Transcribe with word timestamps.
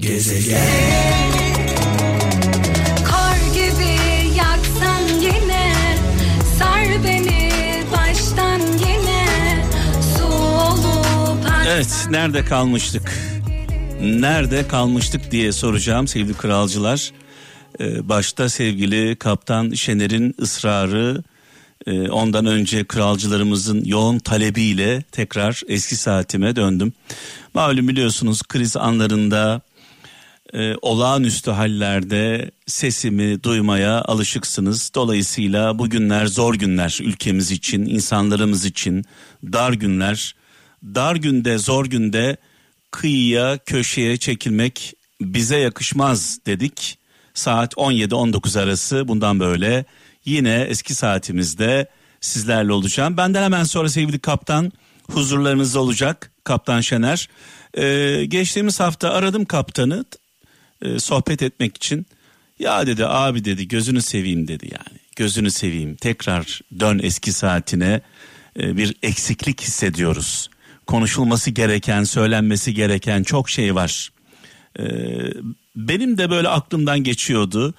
Gezegen 0.00 1.32
Kar 3.04 3.36
gibi 3.54 3.92
yaksan 4.36 5.20
yine 5.22 5.72
Sar 6.58 7.04
beni 7.04 7.50
baştan 7.92 8.60
yine 8.60 9.26
Su 10.16 10.24
olup 10.24 11.44
Evet 11.68 12.06
nerede 12.10 12.44
kalmıştık? 12.44 13.12
Nerede 14.02 14.68
kalmıştık 14.68 15.30
diye 15.30 15.52
soracağım 15.52 16.08
sevgili 16.08 16.34
kralcılar. 16.34 17.10
Ee, 17.80 18.08
başta 18.08 18.48
sevgili 18.48 19.16
Kaptan 19.16 19.70
Şener'in 19.70 20.34
ısrarı 20.40 21.22
e, 21.86 22.08
ondan 22.10 22.46
önce 22.46 22.84
kralcılarımızın 22.84 23.84
yoğun 23.84 24.18
talebiyle 24.18 25.02
tekrar 25.02 25.62
eski 25.68 25.96
saatime 25.96 26.56
döndüm. 26.56 26.92
Malum 27.54 27.88
biliyorsunuz 27.88 28.42
kriz 28.42 28.76
anlarında 28.76 29.60
e, 30.54 30.74
olağanüstü 30.82 31.50
hallerde 31.50 32.50
sesimi 32.66 33.42
duymaya 33.42 34.02
alışıksınız. 34.02 34.90
Dolayısıyla 34.94 35.78
bugünler 35.78 36.26
zor 36.26 36.54
günler 36.54 36.98
ülkemiz 37.02 37.50
için, 37.50 37.86
insanlarımız 37.86 38.64
için 38.64 39.04
dar 39.44 39.72
günler. 39.72 40.34
Dar 40.84 41.16
günde, 41.16 41.58
zor 41.58 41.86
günde 41.86 42.36
kıyıya, 42.90 43.58
köşeye 43.58 44.16
çekilmek 44.16 44.94
bize 45.20 45.56
yakışmaz 45.56 46.38
dedik. 46.46 46.98
Saat 47.34 47.74
17-19 47.74 48.60
arası 48.60 49.08
bundan 49.08 49.40
böyle 49.40 49.84
yine 50.24 50.66
eski 50.68 50.94
saatimizde 50.94 51.88
sizlerle 52.20 52.72
olacağım. 52.72 53.16
Benden 53.16 53.42
hemen 53.42 53.64
sonra 53.64 53.88
sevgili 53.88 54.18
kaptan 54.18 54.72
huzurlarınızda 55.10 55.80
olacak 55.80 56.32
kaptan 56.44 56.80
Şener. 56.80 57.28
Ee, 57.74 58.24
geçtiğimiz 58.28 58.80
hafta 58.80 59.10
aradım 59.10 59.44
kaptanı 59.44 60.04
e, 60.82 60.98
sohbet 60.98 61.42
etmek 61.42 61.76
için. 61.76 62.06
Ya 62.58 62.86
dedi 62.86 63.06
abi 63.06 63.44
dedi 63.44 63.68
gözünü 63.68 64.02
seveyim 64.02 64.48
dedi 64.48 64.68
yani. 64.72 64.98
Gözünü 65.16 65.50
seveyim 65.50 65.96
tekrar 65.96 66.60
dön 66.80 67.00
eski 67.02 67.32
saatine 67.32 68.00
E, 68.58 68.76
bir 68.76 68.96
eksiklik 69.02 69.60
hissediyoruz. 69.60 70.50
Konuşulması 70.86 71.50
gereken 71.50 72.04
söylenmesi 72.04 72.74
gereken 72.74 73.22
çok 73.22 73.50
şey 73.50 73.74
var. 73.74 74.12
E, 74.78 74.84
benim 75.76 76.18
de 76.18 76.30
böyle 76.30 76.48
aklımdan 76.48 76.98
geçiyordu. 77.04 77.74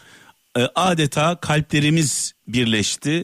E, 0.58 0.62
adeta 0.76 1.36
kalplerimiz 1.36 2.34
birleşti. 2.48 3.24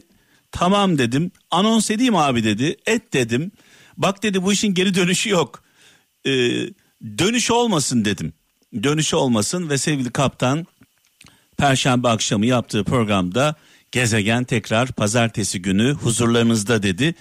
Tamam 0.52 0.98
dedim 0.98 1.30
anons 1.50 1.90
edeyim 1.90 2.16
abi 2.16 2.44
dedi 2.44 2.76
et 2.86 3.12
dedim. 3.12 3.52
Bak 3.96 4.22
dedi 4.22 4.42
bu 4.42 4.52
işin 4.52 4.74
geri 4.74 4.94
dönüşü 4.94 5.30
yok. 5.30 5.64
E, 6.26 6.30
dönüş 7.18 7.50
olmasın 7.50 8.04
dedim. 8.04 8.32
Dönüşü 8.82 9.16
olmasın 9.16 9.70
ve 9.70 9.78
sevgili 9.78 10.10
kaptan 10.10 10.66
Perşembe 11.56 12.08
akşamı 12.08 12.46
yaptığı 12.46 12.84
programda 12.84 13.54
gezegen 13.92 14.44
tekrar 14.44 14.92
pazartesi 14.92 15.62
günü 15.62 15.92
huzurlarınızda 15.92 16.82
dedi. 16.82 17.14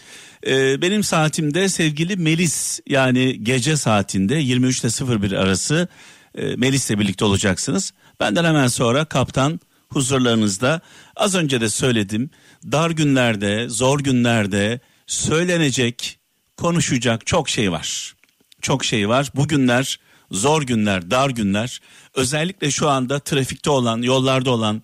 Ee, 0.47 0.81
benim 0.81 1.03
saatimde 1.03 1.69
sevgili 1.69 2.15
Melis 2.15 2.79
yani 2.87 3.43
gece 3.43 3.77
saatinde 3.77 4.35
23 4.35 4.83
ile 4.83 5.21
01 5.21 5.31
arası 5.31 5.87
e, 6.35 6.55
Melis'le 6.55 6.89
birlikte 6.89 7.25
olacaksınız. 7.25 7.93
Benden 8.19 8.45
hemen 8.45 8.67
sonra 8.67 9.05
kaptan 9.05 9.59
huzurlarınızda 9.89 10.81
az 11.15 11.35
önce 11.35 11.61
de 11.61 11.69
söyledim 11.69 12.29
dar 12.71 12.91
günlerde 12.91 13.69
zor 13.69 13.99
günlerde 13.99 14.79
söylenecek 15.07 16.19
konuşacak 16.57 17.25
çok 17.25 17.49
şey 17.49 17.71
var. 17.71 18.15
Çok 18.61 18.85
şey 18.85 19.09
var. 19.09 19.31
Bugünler 19.35 19.99
zor 20.31 20.61
günler, 20.61 21.11
dar 21.11 21.29
günler. 21.29 21.81
Özellikle 22.15 22.71
şu 22.71 22.89
anda 22.89 23.19
trafikte 23.19 23.69
olan, 23.69 24.01
yollarda 24.01 24.51
olan 24.51 24.81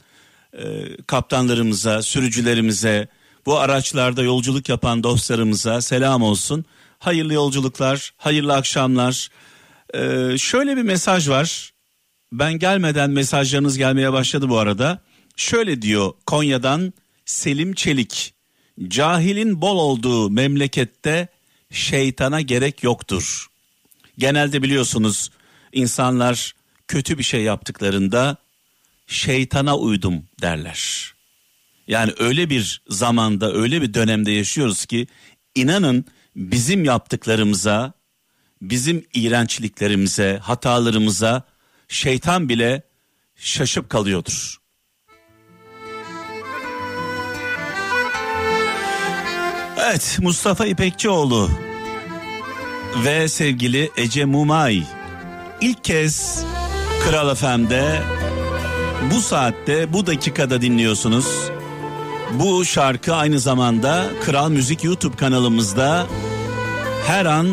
e, 0.54 0.64
kaptanlarımıza, 1.08 2.02
sürücülerimize, 2.02 3.08
bu 3.46 3.60
araçlarda 3.60 4.24
yolculuk 4.24 4.70
yapan 4.70 5.04
dostlarımıza 5.04 5.82
selam 5.82 6.22
olsun. 6.22 6.66
Hayırlı 7.00 7.34
yolculuklar, 7.34 8.14
hayırlı 8.18 8.54
akşamlar. 8.54 9.30
E, 9.94 10.38
şöyle 10.38 10.78
bir 10.78 10.82
mesaj 10.82 11.30
var. 11.30 11.74
Ben 12.32 12.54
gelmeden 12.54 13.10
mesajlarınız 13.10 13.78
gelmeye 13.78 14.14
başladı 14.14 14.50
bu 14.50 14.58
arada. 14.58 15.02
Şöyle 15.36 15.82
diyor 15.82 16.14
Konya'dan 16.26 16.94
Selim 17.26 17.74
Çelik. 17.74 18.34
Cahilin 18.88 19.62
bol 19.62 19.78
olduğu 19.78 20.30
memlekette 20.30 21.28
şeytana 21.72 22.42
gerek 22.42 22.84
yoktur. 22.84 23.48
Genelde 24.18 24.62
biliyorsunuz 24.64 25.30
insanlar 25.72 26.54
kötü 26.88 27.18
bir 27.18 27.24
şey 27.24 27.44
yaptıklarında 27.44 28.38
şeytana 29.08 29.78
uydum 29.78 30.24
derler. 30.42 31.14
Yani 31.88 32.14
öyle 32.20 32.50
bir 32.50 32.82
zamanda 32.90 33.54
öyle 33.54 33.82
bir 33.82 33.94
dönemde 33.94 34.32
yaşıyoruz 34.32 34.86
ki 34.86 35.08
inanın 35.56 36.06
bizim 36.36 36.86
yaptıklarımıza, 36.86 37.94
bizim 38.62 39.06
iğrençliklerimize, 39.14 40.40
hatalarımıza 40.44 41.44
şeytan 41.88 42.50
bile 42.50 42.84
şaşıp 43.36 43.90
kalıyordur. 43.90 44.58
Evet 49.78 50.18
Mustafa 50.22 50.66
İpekçioğlu 50.66 51.50
ve 52.98 53.28
sevgili 53.28 53.92
Ece 53.98 54.26
Mumay 54.26 54.84
ilk 55.62 55.84
kez 55.84 56.44
Kral 57.04 57.36
FM'de 57.36 58.02
bu 59.12 59.22
saatte 59.22 59.94
bu 59.94 60.08
dakikada 60.08 60.62
dinliyorsunuz. 60.62 61.26
Bu 62.34 62.66
şarkı 62.66 63.16
aynı 63.16 63.40
zamanda 63.40 64.06
Kral 64.26 64.50
Müzik 64.50 64.84
YouTube 64.84 65.16
kanalımızda 65.16 66.08
her 67.08 67.26
an 67.26 67.48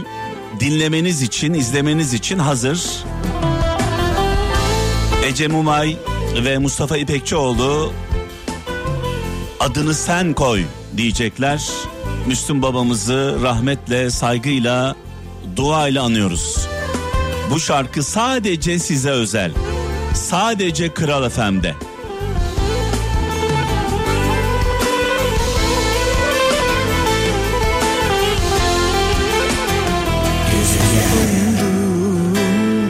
dinlemeniz 0.61 1.23
için, 1.23 1.55
izlemeniz 1.55 2.15
için 2.15 2.39
hazır. 2.39 3.05
Ece 5.27 5.49
Mumay 5.49 5.97
ve 6.45 6.59
Mustafa 6.59 6.97
İpekçioğlu 6.97 7.93
adını 9.61 9.95
sen 9.95 10.35
koy 10.35 10.65
diyecekler. 10.97 11.71
Müslüm 12.27 12.63
babamızı 12.63 13.39
rahmetle, 13.43 14.11
saygıyla, 14.11 14.97
duayla 15.57 16.03
anıyoruz. 16.03 16.69
Bu 17.51 17.61
şarkı 17.61 18.03
sadece 18.03 18.79
size 18.79 19.11
özel. 19.11 19.53
Sadece 20.15 20.95
Kral 20.95 21.29
FM'de. 21.29 21.75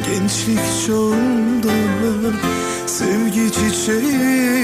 Gençlik 0.07 0.87
çağında 0.87 1.73
sevgi 2.87 3.53
çiçeğimdin 3.53 4.60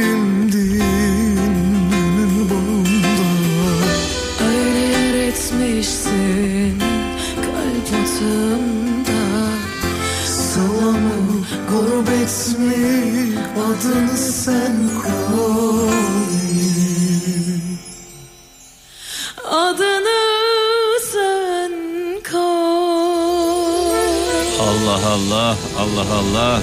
Allah 24.97 25.09
Allah 25.09 25.57
Allah 25.79 26.15
Allah. 26.15 26.63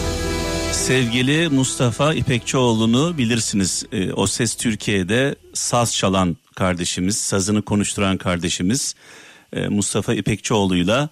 Sevgili 0.72 1.50
Mustafa 1.50 2.14
İpekçioğlu'nu 2.14 3.18
bilirsiniz. 3.18 3.86
Ee, 3.92 4.14
o 4.14 4.28
Ses 4.28 4.56
Türkiye'de 4.56 5.36
saz 5.54 5.96
çalan 5.96 6.38
kardeşimiz, 6.56 7.18
sazını 7.18 7.62
konuşturan 7.62 8.18
kardeşimiz 8.18 8.96
Ee, 9.54 9.68
Mustafa 9.68 10.14
İpekçioğlu'yla 10.14 11.10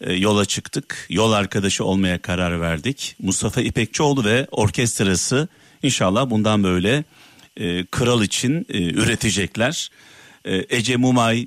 e, 0.00 0.12
yola 0.12 0.44
çıktık. 0.44 1.06
Yol 1.10 1.32
arkadaşı 1.32 1.84
olmaya 1.84 2.22
karar 2.22 2.60
verdik. 2.60 3.16
Mustafa 3.22 3.60
İpekçioğlu 3.60 4.24
ve 4.24 4.46
orkestrası 4.50 5.48
inşallah 5.82 6.30
bundan 6.30 6.64
böyle 6.64 7.04
e, 7.56 7.86
kral 7.86 8.22
için 8.22 8.66
e, 8.68 8.82
üretecekler. 8.82 9.90
E, 10.44 10.76
Ece 10.76 10.96
Mumay 10.96 11.46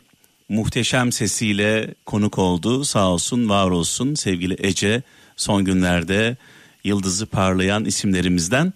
muhteşem 0.49 1.11
sesiyle 1.11 1.95
konuk 2.05 2.37
oldu. 2.37 2.83
Sağ 2.83 3.09
olsun, 3.09 3.49
var 3.49 3.69
olsun 3.69 4.15
sevgili 4.15 4.55
Ece 4.59 5.01
son 5.35 5.65
günlerde 5.65 6.37
yıldızı 6.83 7.25
parlayan 7.25 7.85
isimlerimizden. 7.85 8.73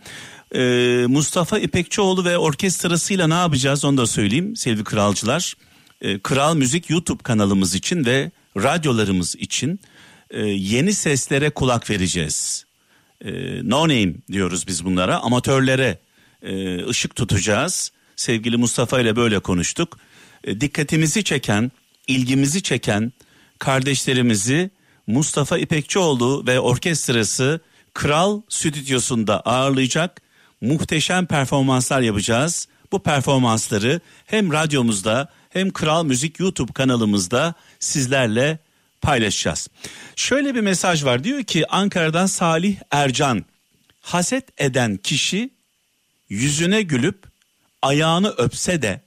Ee, 0.55 1.05
Mustafa 1.07 1.59
İpekçioğlu 1.59 2.25
ve 2.25 2.37
orkestrasıyla 2.37 3.27
ne 3.27 3.33
yapacağız 3.33 3.85
onu 3.85 3.97
da 3.97 4.07
söyleyeyim 4.07 4.55
sevgili 4.55 4.83
kralcılar. 4.83 5.53
Ee, 6.01 6.19
Kral 6.19 6.55
Müzik 6.55 6.89
YouTube 6.89 7.23
kanalımız 7.23 7.75
için 7.75 8.05
ve 8.05 8.31
radyolarımız 8.57 9.35
için 9.35 9.79
e, 10.31 10.41
yeni 10.45 10.93
seslere 10.93 11.49
kulak 11.49 11.89
vereceğiz. 11.89 12.65
e, 13.25 13.31
no 13.69 13.81
name 13.83 14.13
diyoruz 14.31 14.67
biz 14.67 14.85
bunlara 14.85 15.19
amatörlere 15.19 15.99
e, 16.43 16.85
ışık 16.85 17.15
tutacağız. 17.15 17.91
Sevgili 18.15 18.57
Mustafa 18.57 18.99
ile 18.99 19.15
böyle 19.15 19.39
konuştuk. 19.39 19.97
E, 20.43 20.61
dikkatimizi 20.61 21.23
çeken, 21.23 21.71
ilgimizi 22.07 22.63
çeken 22.63 23.13
kardeşlerimizi 23.59 24.69
Mustafa 25.07 25.57
İpekçioğlu 25.57 26.47
ve 26.47 26.59
orkestrası 26.59 27.59
Kral 27.93 28.41
Stüdyosu'nda 28.49 29.41
ağırlayacak. 29.41 30.21
Muhteşem 30.61 31.25
performanslar 31.25 32.01
yapacağız. 32.01 32.67
Bu 32.91 33.03
performansları 33.03 34.01
hem 34.25 34.53
radyomuzda 34.53 35.29
hem 35.49 35.69
Kral 35.69 36.03
Müzik 36.03 36.39
YouTube 36.39 36.73
kanalımızda 36.73 37.53
sizlerle 37.79 38.59
paylaşacağız. 39.01 39.67
Şöyle 40.15 40.55
bir 40.55 40.61
mesaj 40.61 41.05
var 41.05 41.23
diyor 41.23 41.43
ki 41.43 41.67
Ankara'dan 41.67 42.25
Salih 42.25 42.77
Ercan 42.91 43.45
haset 44.01 44.61
eden 44.61 44.97
kişi 44.97 45.49
yüzüne 46.29 46.81
gülüp 46.81 47.23
ayağını 47.81 48.29
öpse 48.29 48.81
de 48.81 49.01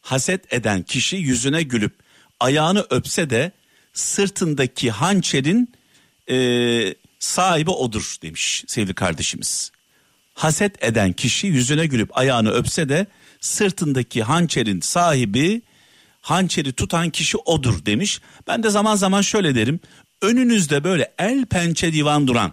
haset 0.00 0.52
eden 0.52 0.82
kişi 0.82 1.16
yüzüne 1.16 1.62
gülüp 1.62 1.92
ayağını 2.40 2.86
öpse 2.90 3.30
de 3.30 3.52
sırtındaki 3.92 4.90
hançerin 4.90 5.72
e, 6.30 6.94
sahibi 7.18 7.70
odur 7.70 8.16
demiş 8.22 8.64
sevgili 8.66 8.94
kardeşimiz. 8.94 9.72
Haset 10.34 10.84
eden 10.84 11.12
kişi 11.12 11.46
yüzüne 11.46 11.86
gülüp 11.86 12.18
ayağını 12.18 12.50
öpse 12.50 12.88
de 12.88 13.06
sırtındaki 13.40 14.22
hançerin 14.22 14.80
sahibi 14.80 15.62
hançeri 16.20 16.72
tutan 16.72 17.10
kişi 17.10 17.36
odur 17.36 17.86
demiş. 17.86 18.20
Ben 18.46 18.62
de 18.62 18.70
zaman 18.70 18.96
zaman 18.96 19.22
şöyle 19.22 19.54
derim. 19.54 19.80
Önünüzde 20.22 20.84
böyle 20.84 21.12
el 21.18 21.46
pençe 21.46 21.92
divan 21.92 22.26
duran 22.26 22.52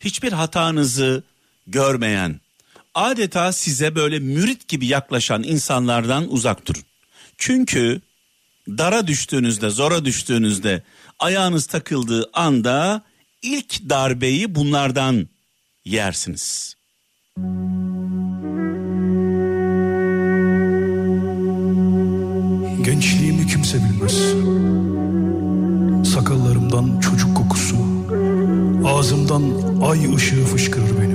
hiçbir 0.00 0.32
hatanızı 0.32 1.22
görmeyen 1.66 2.40
adeta 2.96 3.52
size 3.52 3.94
böyle 3.94 4.18
mürit 4.18 4.68
gibi 4.68 4.86
yaklaşan 4.86 5.42
insanlardan 5.42 6.32
uzak 6.32 6.66
durun. 6.66 6.82
Çünkü 7.38 8.00
dara 8.68 9.06
düştüğünüzde, 9.06 9.70
zora 9.70 10.04
düştüğünüzde, 10.04 10.82
ayağınız 11.18 11.66
takıldığı 11.66 12.30
anda 12.32 13.02
ilk 13.42 13.90
darbeyi 13.90 14.54
bunlardan 14.54 15.28
yersiniz. 15.84 16.74
Gençliğimi 22.84 23.46
kimse 23.46 23.78
bilmez. 23.78 24.16
Sakallarımdan 26.12 27.00
çocuk 27.00 27.36
kokusu, 27.36 27.76
ağzımdan 28.84 29.42
ay 29.82 30.14
ışığı 30.14 30.44
fışkırır 30.44 31.00
benim. 31.00 31.05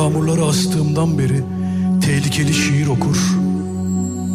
Ceketimi 0.00 0.18
yağmurlara 0.24 0.48
astığımdan 0.48 1.18
beri 1.18 1.42
tehlikeli 2.00 2.54
şiir 2.54 2.86
okur, 2.86 3.16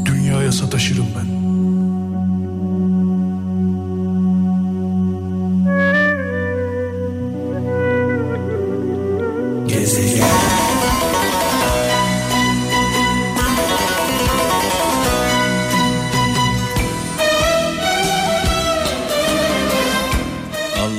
dünyaya 0.06 0.52
sataşırım 0.52 1.06
ben. 1.18 1.35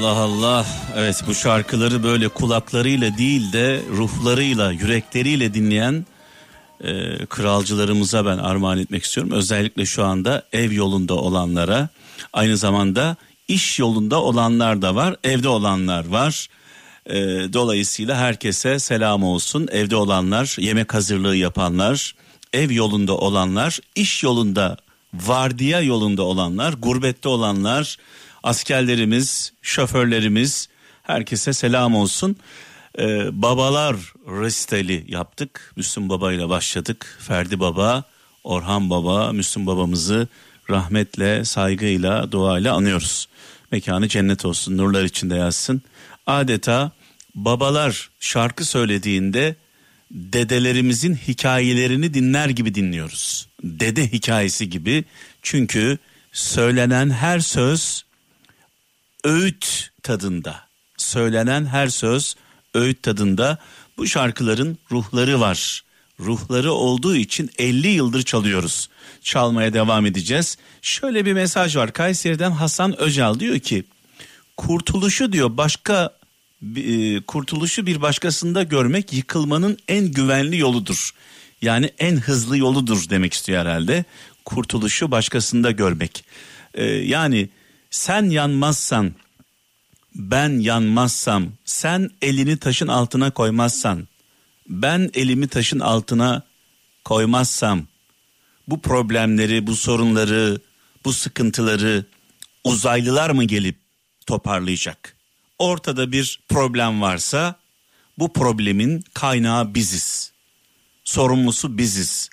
Allah 0.06 0.20
Allah. 0.20 0.66
Evet 0.96 1.22
bu 1.26 1.34
şarkıları 1.34 2.02
böyle 2.02 2.28
kulaklarıyla 2.28 3.18
değil 3.18 3.52
de 3.52 3.82
ruhlarıyla, 3.96 4.72
yürekleriyle 4.72 5.54
dinleyen 5.54 6.06
e, 6.80 7.16
kralcılarımıza 7.26 8.26
ben 8.26 8.38
armağan 8.38 8.78
etmek 8.78 9.04
istiyorum. 9.04 9.32
Özellikle 9.32 9.86
şu 9.86 10.04
anda 10.04 10.42
ev 10.52 10.72
yolunda 10.72 11.14
olanlara, 11.14 11.88
aynı 12.32 12.56
zamanda 12.56 13.16
iş 13.48 13.78
yolunda 13.78 14.22
olanlar 14.22 14.82
da 14.82 14.94
var, 14.94 15.16
evde 15.24 15.48
olanlar 15.48 16.06
var. 16.06 16.48
E, 17.06 17.14
dolayısıyla 17.52 18.16
herkese 18.16 18.78
selam 18.78 19.22
olsun. 19.22 19.68
Evde 19.72 19.96
olanlar, 19.96 20.56
yemek 20.58 20.94
hazırlığı 20.94 21.36
yapanlar, 21.36 22.14
ev 22.52 22.70
yolunda 22.70 23.16
olanlar, 23.16 23.80
iş 23.96 24.22
yolunda, 24.22 24.76
vardiya 25.14 25.80
yolunda 25.80 26.22
olanlar, 26.22 26.72
gurbette 26.72 27.28
olanlar, 27.28 27.96
askerlerimiz, 28.46 29.52
şoförlerimiz 29.62 30.68
herkese 31.02 31.52
selam 31.52 31.94
olsun. 31.94 32.36
Ee, 32.98 33.42
babalar 33.42 33.96
resteli 34.26 35.04
yaptık. 35.08 35.72
Müslüm 35.76 36.08
Baba 36.08 36.32
ile 36.32 36.48
başladık. 36.48 37.18
Ferdi 37.20 37.60
Baba, 37.60 38.04
Orhan 38.44 38.90
Baba, 38.90 39.32
Müslüm 39.32 39.66
babamızı 39.66 40.28
rahmetle, 40.70 41.44
saygıyla, 41.44 42.32
duayla 42.32 42.74
anıyoruz. 42.74 43.28
Mekanı 43.72 44.08
cennet 44.08 44.44
olsun, 44.44 44.76
nurlar 44.76 45.04
içinde 45.04 45.34
yazsın. 45.34 45.82
Adeta 46.26 46.92
babalar 47.34 48.10
şarkı 48.20 48.64
söylediğinde 48.64 49.56
dedelerimizin 50.10 51.14
hikayelerini 51.14 52.14
dinler 52.14 52.48
gibi 52.48 52.74
dinliyoruz. 52.74 53.48
Dede 53.62 54.12
hikayesi 54.12 54.70
gibi. 54.70 55.04
Çünkü 55.42 55.98
söylenen 56.32 57.10
her 57.10 57.40
söz 57.40 58.06
öğüt 59.26 59.90
tadında. 60.02 60.66
Söylenen 60.96 61.66
her 61.66 61.88
söz 61.88 62.36
öğüt 62.74 63.02
tadında. 63.02 63.58
Bu 63.96 64.06
şarkıların 64.06 64.78
ruhları 64.92 65.40
var. 65.40 65.84
Ruhları 66.20 66.72
olduğu 66.72 67.16
için 67.16 67.50
50 67.58 67.88
yıldır 67.88 68.22
çalıyoruz. 68.22 68.88
Çalmaya 69.22 69.72
devam 69.72 70.06
edeceğiz. 70.06 70.58
Şöyle 70.82 71.24
bir 71.24 71.32
mesaj 71.32 71.76
var. 71.76 71.92
Kayseri'den 71.92 72.50
Hasan 72.50 73.00
Öcal 73.00 73.40
diyor 73.40 73.58
ki 73.58 73.84
kurtuluşu 74.56 75.32
diyor 75.32 75.56
başka 75.56 76.10
e, 76.76 77.20
kurtuluşu 77.20 77.86
bir 77.86 78.02
başkasında 78.02 78.62
görmek 78.62 79.12
yıkılmanın 79.12 79.78
en 79.88 80.12
güvenli 80.12 80.58
yoludur. 80.58 81.10
Yani 81.62 81.90
en 81.98 82.16
hızlı 82.16 82.58
yoludur 82.58 83.10
demek 83.10 83.34
istiyor 83.34 83.60
herhalde. 83.60 84.04
Kurtuluşu 84.44 85.10
başkasında 85.10 85.70
görmek. 85.70 86.24
Ee, 86.74 86.84
yani 86.84 87.48
sen 87.90 88.30
yanmazsan 88.30 89.14
ben 90.14 90.58
yanmazsam 90.58 91.52
sen 91.64 92.10
elini 92.22 92.56
taşın 92.56 92.88
altına 92.88 93.30
koymazsan 93.30 94.08
ben 94.68 95.10
elimi 95.14 95.48
taşın 95.48 95.80
altına 95.80 96.42
koymazsam 97.04 97.86
bu 98.68 98.80
problemleri 98.80 99.66
bu 99.66 99.76
sorunları 99.76 100.60
bu 101.04 101.12
sıkıntıları 101.12 102.04
uzaylılar 102.64 103.30
mı 103.30 103.44
gelip 103.44 103.76
toparlayacak? 104.26 105.16
Ortada 105.58 106.12
bir 106.12 106.40
problem 106.48 107.00
varsa 107.02 107.56
bu 108.18 108.32
problemin 108.32 109.04
kaynağı 109.14 109.74
biziz. 109.74 110.32
Sorumlusu 111.04 111.78
biziz. 111.78 112.30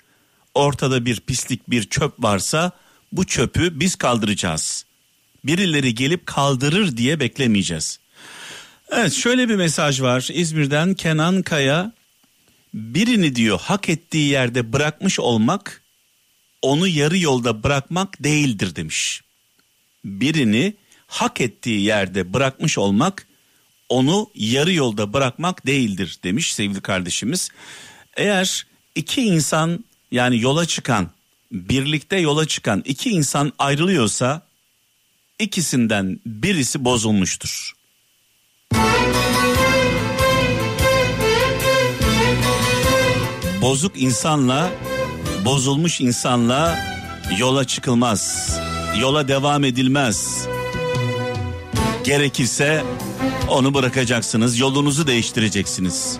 Ortada 0.54 1.04
bir 1.04 1.20
pislik 1.20 1.70
bir 1.70 1.82
çöp 1.82 2.22
varsa 2.22 2.72
bu 3.12 3.26
çöpü 3.26 3.80
biz 3.80 3.96
kaldıracağız 3.96 4.86
birileri 5.44 5.94
gelip 5.94 6.26
kaldırır 6.26 6.96
diye 6.96 7.20
beklemeyeceğiz. 7.20 7.98
Evet 8.90 9.12
şöyle 9.12 9.48
bir 9.48 9.56
mesaj 9.56 10.02
var 10.02 10.28
İzmir'den 10.32 10.94
Kenan 10.94 11.42
Kaya 11.42 11.92
birini 12.74 13.36
diyor 13.36 13.60
hak 13.60 13.88
ettiği 13.88 14.28
yerde 14.28 14.72
bırakmış 14.72 15.20
olmak 15.20 15.82
onu 16.62 16.88
yarı 16.88 17.18
yolda 17.18 17.62
bırakmak 17.62 18.24
değildir 18.24 18.76
demiş. 18.76 19.22
Birini 20.04 20.74
hak 21.06 21.40
ettiği 21.40 21.80
yerde 21.80 22.32
bırakmış 22.32 22.78
olmak 22.78 23.26
onu 23.88 24.30
yarı 24.34 24.72
yolda 24.72 25.12
bırakmak 25.12 25.66
değildir 25.66 26.18
demiş 26.24 26.54
sevgili 26.54 26.80
kardeşimiz. 26.80 27.50
Eğer 28.16 28.66
iki 28.94 29.22
insan 29.22 29.84
yani 30.10 30.40
yola 30.40 30.66
çıkan 30.66 31.10
birlikte 31.52 32.16
yola 32.16 32.46
çıkan 32.46 32.82
iki 32.86 33.10
insan 33.10 33.52
ayrılıyorsa 33.58 34.42
ikisinden 35.44 36.20
birisi 36.26 36.84
bozulmuştur. 36.84 37.72
Bozuk 43.62 43.92
insanla 43.96 44.70
bozulmuş 45.44 46.00
insanla 46.00 46.78
yola 47.38 47.64
çıkılmaz. 47.64 48.50
Yola 49.00 49.28
devam 49.28 49.64
edilmez. 49.64 50.46
Gerekirse 52.04 52.84
onu 53.48 53.74
bırakacaksınız, 53.74 54.58
yolunuzu 54.58 55.06
değiştireceksiniz. 55.06 56.18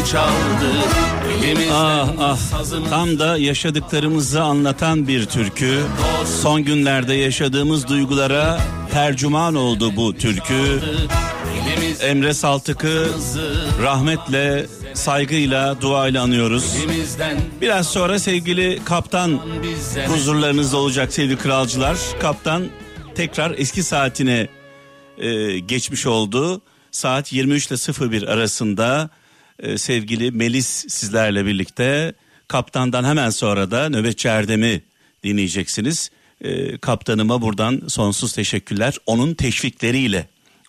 Enni 0.00 0.08
çaldı 0.08 0.72
Ah 1.72 2.08
ah 2.18 2.36
sazımız 2.36 2.90
tam 2.90 3.18
da 3.18 3.38
yaşadıklarımızı 3.38 4.42
anlatan 4.42 5.08
bir 5.08 5.26
türkü. 5.26 5.82
Son 6.42 6.62
günlerde 6.64 7.14
yaşadığımız 7.14 7.88
duygulara 7.88 8.60
tercüman 8.92 9.54
oldu 9.54 9.96
bu 9.96 10.14
türkü. 10.14 10.80
Emre 12.02 12.34
Saltık'ı 12.34 13.08
rahmetle, 13.82 14.66
saygıyla, 14.94 15.80
duayla 15.80 16.22
anıyoruz. 16.22 16.76
Biraz 17.60 17.88
sonra 17.88 18.18
sevgili 18.18 18.80
kaptan 18.84 19.40
huzurlarınızda 20.06 20.76
olacak 20.76 21.12
sevgili 21.12 21.36
kralcılar. 21.36 21.96
Kaptan 22.20 22.66
tekrar 23.14 23.54
eski 23.58 23.82
saatine 23.82 24.48
e, 25.18 25.58
geçmiş 25.58 26.06
oldu. 26.06 26.60
Saat 26.90 27.32
23 27.32 27.66
ile 27.66 28.10
01 28.10 28.22
arasında 28.28 29.10
e, 29.62 29.78
sevgili 29.78 30.30
Melis 30.30 30.66
sizlerle 30.88 31.46
birlikte. 31.46 32.14
Kaptandan 32.48 33.04
hemen 33.04 33.30
sonra 33.30 33.70
da 33.70 33.88
nöbetçi 33.88 34.28
Erdem'i 34.28 34.82
dinleyeceksiniz. 35.24 36.10
E, 36.40 36.78
kaptanıma 36.78 37.42
buradan 37.42 37.82
sonsuz 37.88 38.32
teşekkürler. 38.32 38.96
Onun 39.06 39.34
teşvikleriyle, 39.34 40.28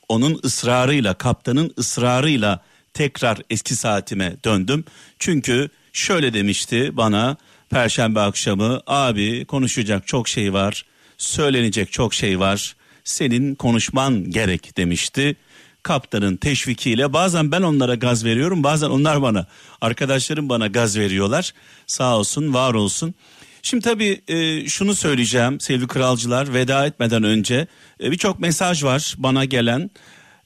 onun 0.10 0.40
ısrarıyla, 0.46 1.14
kaptanın 1.14 1.74
ısrarıyla 1.78 2.64
tekrar 2.94 3.38
eski 3.50 3.76
saatime 3.76 4.36
döndüm. 4.46 4.86
Çünkü 5.20 5.70
şöyle 5.94 6.34
demişti 6.34 6.98
bana 6.98 7.38
perşembe 7.70 8.20
akşamı 8.20 8.82
abi 8.88 9.46
konuşacak 9.46 10.08
çok 10.08 10.28
şey 10.28 10.54
var, 10.54 10.86
söylenecek 11.18 11.92
çok 11.92 12.14
şey 12.14 12.40
var. 12.40 12.76
Senin 13.04 13.56
konuşman 13.56 14.32
gerek 14.32 14.78
demişti. 14.78 15.36
Kaptanın 15.84 16.38
teşvikiyle 16.38 17.14
bazen 17.14 17.52
ben 17.52 17.62
onlara 17.62 17.96
gaz 17.96 18.26
veriyorum 18.26 18.64
bazen 18.64 18.90
onlar 18.90 19.22
bana 19.22 19.46
arkadaşlarım 19.82 20.50
bana 20.50 20.68
gaz 20.68 20.98
veriyorlar. 20.98 21.54
Sağ 21.88 22.18
olsun 22.18 22.54
var 22.54 22.74
olsun. 22.74 23.14
Şimdi 23.62 23.84
tabii 23.84 24.22
e, 24.28 24.68
şunu 24.68 24.96
söyleyeceğim 24.96 25.60
sevgili 25.60 25.88
kralcılar 25.88 26.54
veda 26.54 26.86
etmeden 26.86 27.24
önce 27.24 27.68
e, 28.04 28.12
birçok 28.12 28.40
mesaj 28.40 28.84
var 28.84 29.16
bana 29.18 29.46
gelen. 29.46 29.90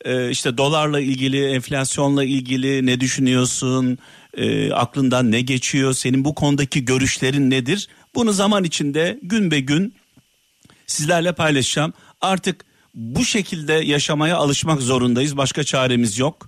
E, 0.06 0.30
işte 0.30 0.58
dolarla 0.58 1.00
ilgili, 1.00 1.46
enflasyonla 1.46 2.24
ilgili 2.24 2.86
ne 2.86 3.00
düşünüyorsun? 3.00 3.98
E, 4.38 4.72
aklından 4.72 5.32
ne 5.32 5.42
geçiyor? 5.42 5.94
Senin 5.94 6.26
bu 6.26 6.36
konudaki 6.36 6.86
görüşlerin 6.86 7.50
nedir? 7.50 7.88
Bunu 8.16 8.34
zaman 8.34 8.64
içinde 8.64 9.20
gün 9.22 9.52
be 9.52 9.60
gün 9.60 9.96
sizlerle 10.88 11.34
paylaşacağım. 11.34 11.94
Artık 12.22 12.66
bu 12.96 13.26
şekilde 13.26 13.74
yaşamaya 13.74 14.38
alışmak 14.38 14.82
zorundayız. 14.82 15.38
Başka 15.38 15.64
çaremiz 15.64 16.20
yok. 16.20 16.48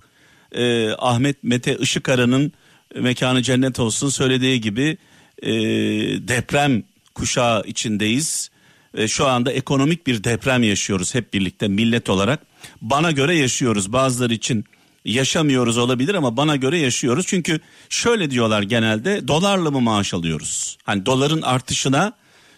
Ee, 0.52 0.90
Ahmet 0.98 1.44
Mete 1.44 1.76
Işıkara'nın 1.76 2.52
mekanı 2.94 3.42
cennet 3.42 3.80
olsun 3.80 4.08
söylediği 4.08 4.60
gibi 4.60 4.98
e, 5.42 5.52
deprem 6.28 6.82
kuşağı 7.14 7.62
içindeyiz. 7.66 8.50
E, 8.94 9.08
şu 9.08 9.26
anda 9.26 9.52
ekonomik 9.52 10.06
bir 10.06 10.24
deprem 10.24 10.62
yaşıyoruz 10.62 11.14
hep 11.14 11.34
birlikte 11.34 11.68
millet 11.68 12.10
olarak. 12.10 12.40
Bana 12.82 13.10
göre 13.10 13.36
yaşıyoruz. 13.36 13.92
Bazıları 13.92 14.34
için 14.34 14.64
yaşamıyoruz 15.04 15.78
olabilir 15.78 16.14
ama 16.14 16.36
bana 16.36 16.56
göre 16.56 16.78
yaşıyoruz. 16.78 17.26
Çünkü 17.26 17.60
şöyle 17.88 18.30
diyorlar 18.30 18.62
genelde 18.62 19.28
dolarla 19.28 19.70
mı 19.70 19.80
maaş 19.80 20.14
alıyoruz? 20.14 20.78
Hani 20.84 21.06
doların 21.06 21.42
artışına 21.42 22.12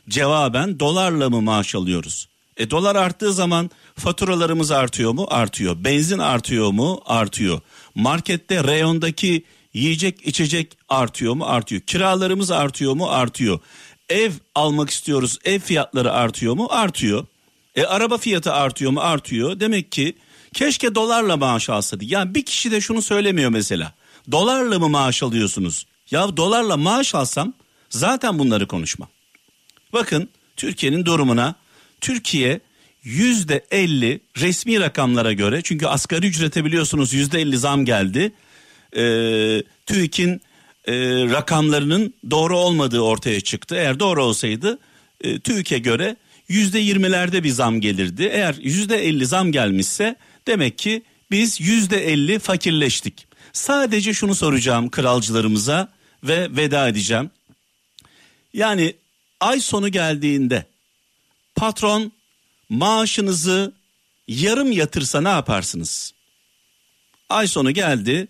cevaben 0.09 0.81
dolarla 0.81 1.31
mı 1.31 1.43
maaş 1.43 1.75
alıyoruz? 1.75 2.29
E 2.61 2.71
dolar 2.71 2.97
arttığı 2.97 3.33
zaman 3.33 3.71
faturalarımız 3.97 4.71
artıyor 4.71 5.13
mu? 5.13 5.27
Artıyor. 5.31 5.85
Benzin 5.85 6.19
artıyor 6.19 6.71
mu? 6.71 7.03
Artıyor. 7.07 7.61
Markette 7.95 8.65
reyondaki 8.65 9.45
yiyecek 9.75 10.27
içecek 10.27 10.77
artıyor 10.89 11.35
mu? 11.35 11.45
Artıyor. 11.47 11.81
Kiralarımız 11.81 12.51
artıyor 12.51 12.95
mu? 12.95 13.11
Artıyor. 13.11 13.61
Ev 14.09 14.33
almak 14.55 14.91
istiyoruz. 14.91 15.39
Ev 15.45 15.59
fiyatları 15.61 16.13
artıyor 16.13 16.55
mu? 16.55 16.67
Artıyor. 16.71 17.27
E 17.75 17.85
araba 17.85 18.19
fiyatı 18.19 18.53
artıyor 18.53 18.91
mu? 18.91 19.01
Artıyor. 19.01 19.61
Demek 19.61 19.93
ki 19.93 20.17
keşke 20.55 20.95
dolarla 20.95 21.37
maaş 21.37 21.71
alsaydı. 21.71 22.05
Yani 22.05 22.35
bir 22.35 22.45
kişi 22.45 22.71
de 22.71 22.81
şunu 22.81 23.03
söylemiyor 23.03 23.51
mesela. 23.51 23.93
Dolarla 24.33 24.79
mı 24.79 24.89
maaş 24.89 25.23
alıyorsunuz? 25.23 25.87
Ya 26.11 26.37
dolarla 26.37 26.77
maaş 26.77 27.15
alsam 27.15 27.53
zaten 27.91 28.39
bunları 28.39 28.67
konuşmam. 28.67 29.09
Bakın 29.93 30.29
Türkiye'nin 30.57 31.05
durumuna 31.05 31.55
Türkiye 32.01 32.61
yüzde 33.03 33.65
elli 33.71 34.21
resmi 34.37 34.81
rakamlara 34.81 35.33
göre 35.33 35.61
çünkü 35.63 35.87
asgari 35.87 36.27
ücrete 36.27 36.65
biliyorsunuz 36.65 37.13
yüzde 37.13 37.41
elli 37.41 37.59
zam 37.59 37.85
geldi. 37.85 38.33
Ee, 38.97 39.63
TÜİK'in 39.87 40.41
e, 40.85 40.95
rakamlarının 41.31 42.15
doğru 42.31 42.59
olmadığı 42.59 43.01
ortaya 43.01 43.41
çıktı. 43.41 43.75
Eğer 43.75 44.01
doğru 44.01 44.25
olsaydı 44.25 44.79
e, 45.21 45.41
TÜİK'e 45.41 45.79
göre 45.79 46.17
yüzde 46.49 46.79
yirmilerde 46.79 47.45
bir 47.45 47.51
zam 47.51 47.81
gelirdi. 47.81 48.31
Eğer 48.33 48.55
yüzde 48.61 49.07
elli 49.09 49.27
zam 49.27 49.53
gelmişse 49.53 50.17
demek 50.47 50.79
ki 50.79 51.03
biz 51.31 51.61
yüzde 51.61 52.13
elli 52.13 52.39
fakirleştik. 52.39 53.27
Sadece 53.53 54.15
şunu 54.15 54.35
soracağım 54.35 54.91
kralcılarımıza 54.91 55.89
ve 56.25 56.57
veda 56.57 56.89
edeceğim. 56.89 57.31
Yani 58.55 58.95
ay 59.41 59.61
sonu 59.61 59.89
geldiğinde 59.89 60.65
patron 61.61 62.13
maaşınızı 62.69 63.73
yarım 64.29 64.73
yatırsa 64.73 65.21
ne 65.21 65.29
yaparsınız? 65.29 66.13
Ay 67.29 67.49
sonu 67.49 67.71
geldi 67.71 68.29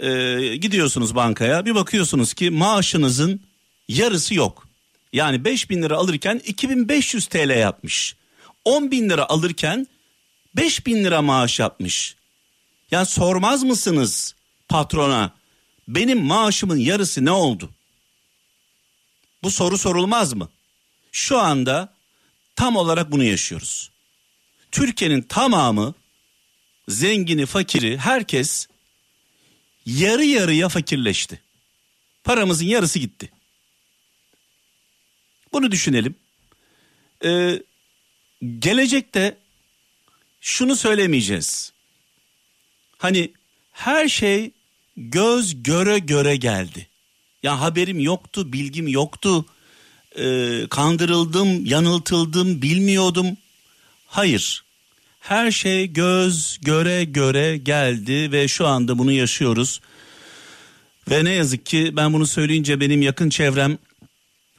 e, 0.00 0.10
gidiyorsunuz 0.56 1.14
bankaya 1.14 1.64
bir 1.64 1.74
bakıyorsunuz 1.74 2.34
ki 2.34 2.50
maaşınızın 2.50 3.40
yarısı 3.88 4.34
yok. 4.34 4.68
Yani 5.12 5.44
5 5.44 5.70
bin 5.70 5.82
lira 5.82 5.96
alırken 5.96 6.40
2500 6.46 7.26
TL 7.26 7.58
yapmış. 7.58 8.16
10 8.64 8.90
bin 8.90 9.10
lira 9.10 9.28
alırken 9.28 9.86
5 10.56 10.86
bin 10.86 11.04
lira 11.04 11.22
maaş 11.22 11.58
yapmış. 11.58 12.16
Yani 12.90 13.06
sormaz 13.06 13.62
mısınız 13.62 14.34
patrona 14.68 15.32
benim 15.88 16.22
maaşımın 16.22 16.78
yarısı 16.78 17.24
ne 17.24 17.30
oldu? 17.30 17.70
Bu 19.42 19.50
soru 19.50 19.78
sorulmaz 19.78 20.32
mı? 20.32 20.48
Şu 21.12 21.38
anda 21.38 21.97
tam 22.58 22.76
olarak 22.76 23.12
bunu 23.12 23.24
yaşıyoruz. 23.24 23.90
Türkiye'nin 24.70 25.22
tamamı 25.22 25.94
zengini, 26.88 27.46
fakiri, 27.46 27.98
herkes 27.98 28.68
yarı 29.86 30.24
yarıya 30.24 30.68
fakirleşti. 30.68 31.42
Paramızın 32.24 32.64
yarısı 32.64 32.98
gitti. 32.98 33.30
Bunu 35.52 35.72
düşünelim. 35.72 36.14
Ee, 37.24 37.62
gelecekte 38.58 39.36
şunu 40.40 40.76
söylemeyeceğiz. 40.76 41.72
Hani 42.98 43.32
her 43.72 44.08
şey 44.08 44.50
göz 44.96 45.62
göre 45.62 45.98
göre 45.98 46.36
geldi. 46.36 46.88
Ya 47.42 47.60
haberim 47.60 48.00
yoktu, 48.00 48.52
bilgim 48.52 48.88
yoktu. 48.88 49.46
Ee, 50.18 50.66
kandırıldım, 50.70 51.66
yanıltıldım, 51.66 52.62
bilmiyordum. 52.62 53.26
Hayır. 54.06 54.64
Her 55.20 55.50
şey 55.50 55.92
göz 55.92 56.58
göre 56.62 57.04
göre 57.04 57.56
geldi 57.56 58.32
ve 58.32 58.48
şu 58.48 58.66
anda 58.66 58.98
bunu 58.98 59.12
yaşıyoruz. 59.12 59.80
Ve 61.10 61.24
ne 61.24 61.30
yazık 61.30 61.66
ki 61.66 61.92
ben 61.96 62.12
bunu 62.12 62.26
söyleyince 62.26 62.80
benim 62.80 63.02
yakın 63.02 63.28
çevrem 63.28 63.78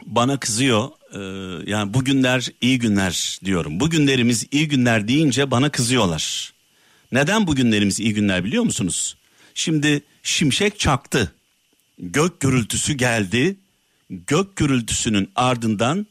bana 0.05 0.39
kızıyor. 0.39 0.89
Ee, 1.13 1.71
yani 1.71 1.93
bugünler 1.93 2.47
iyi 2.61 2.79
günler 2.79 3.39
diyorum. 3.45 3.79
Bugünlerimiz 3.79 4.45
iyi 4.51 4.67
günler 4.67 5.07
deyince 5.07 5.51
bana 5.51 5.69
kızıyorlar. 5.69 6.53
Neden 7.11 7.47
bugünlerimiz 7.47 7.99
iyi 7.99 8.13
günler 8.13 8.43
biliyor 8.43 8.63
musunuz? 8.63 9.17
Şimdi 9.53 10.01
şimşek 10.23 10.79
çaktı. 10.79 11.33
Gök 11.99 12.39
gürültüsü 12.39 12.93
geldi. 12.93 13.55
Gök 14.09 14.55
gürültüsünün 14.55 15.31
ardından 15.35 16.07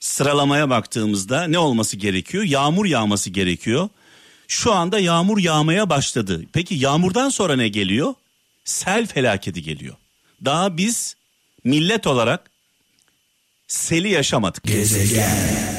sıralamaya 0.00 0.70
baktığımızda 0.70 1.44
ne 1.44 1.58
olması 1.58 1.96
gerekiyor? 1.96 2.44
Yağmur 2.44 2.86
yağması 2.86 3.30
gerekiyor. 3.30 3.88
Şu 4.48 4.72
anda 4.72 4.98
yağmur 4.98 5.38
yağmaya 5.38 5.90
başladı. 5.90 6.42
Peki 6.52 6.74
yağmurdan 6.74 7.28
sonra 7.28 7.56
ne 7.56 7.68
geliyor? 7.68 8.14
Sel 8.64 9.06
felaketi 9.06 9.62
geliyor. 9.62 9.96
Daha 10.44 10.76
biz 10.76 11.16
millet 11.64 12.06
olarak 12.06 12.50
seli 13.68 14.08
yaşamadık. 14.08 14.64
Gezegen 14.64 15.75